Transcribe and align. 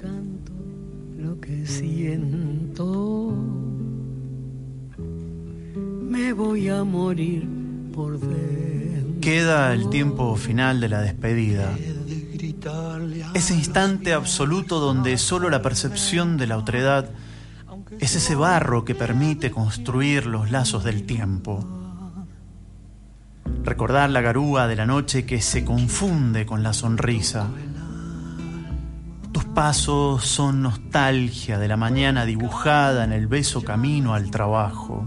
canto 0.00 0.52
lo 1.18 1.40
que 1.40 1.66
siento, 1.66 3.34
me 4.96 6.32
voy 6.32 6.68
a 6.68 6.84
morir 6.84 7.48
por 7.92 8.20
dentro. 8.20 9.20
Queda 9.20 9.74
el 9.74 9.90
tiempo 9.90 10.36
final 10.36 10.80
de 10.80 10.88
la 10.88 11.00
despedida. 11.00 11.76
Ese 13.34 13.54
instante 13.54 14.12
absoluto 14.12 14.78
donde 14.78 15.18
solo 15.18 15.50
la 15.50 15.62
percepción 15.62 16.36
de 16.36 16.46
la 16.46 16.58
otredad 16.58 17.10
es 17.98 18.14
ese 18.14 18.36
barro 18.36 18.84
que 18.84 18.94
permite 18.94 19.50
construir 19.50 20.26
los 20.26 20.52
lazos 20.52 20.84
del 20.84 21.04
tiempo. 21.04 21.66
Recordar 23.64 24.10
la 24.10 24.20
garúa 24.20 24.68
de 24.68 24.76
la 24.76 24.86
noche 24.86 25.26
que 25.26 25.40
se 25.40 25.64
confunde 25.64 26.46
con 26.46 26.62
la 26.62 26.72
sonrisa. 26.72 27.48
Pasos 29.58 30.24
son 30.24 30.62
nostalgia 30.62 31.58
de 31.58 31.66
la 31.66 31.76
mañana 31.76 32.24
dibujada 32.24 33.02
en 33.02 33.12
el 33.12 33.26
beso 33.26 33.64
camino 33.64 34.14
al 34.14 34.30
trabajo. 34.30 35.04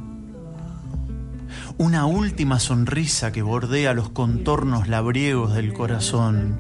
Una 1.78 2.06
última 2.06 2.60
sonrisa 2.60 3.32
que 3.32 3.44
bordea 3.44 3.94
los 3.94 4.10
contornos 4.10 4.90
labriegos 4.90 5.54
del 5.54 5.72
corazón. 5.72 6.60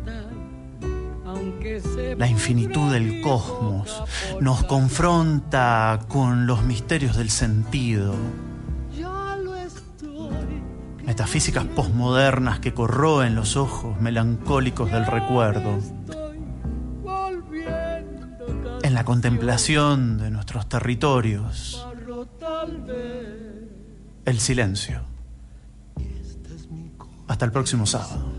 La 2.17 2.27
infinitud 2.27 2.93
del 2.93 3.19
cosmos 3.19 4.03
nos 4.39 4.63
confronta 4.63 5.99
con 6.07 6.47
los 6.47 6.63
misterios 6.63 7.17
del 7.17 7.29
sentido. 7.29 8.15
Metafísicas 11.03 11.65
posmodernas 11.65 12.61
que 12.61 12.73
corroen 12.73 13.35
los 13.35 13.57
ojos 13.57 13.99
melancólicos 13.99 14.89
del 14.93 15.05
recuerdo. 15.05 15.77
La 19.01 19.05
contemplación 19.05 20.19
de 20.19 20.29
nuestros 20.29 20.69
territorios. 20.69 21.87
El 24.25 24.39
silencio. 24.39 25.01
Hasta 27.27 27.45
el 27.45 27.51
próximo 27.51 27.87
sábado. 27.87 28.31